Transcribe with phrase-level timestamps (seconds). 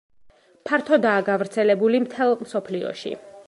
[0.69, 3.17] ფართოდაა გავრცელებული მთელ მსოფლიოში.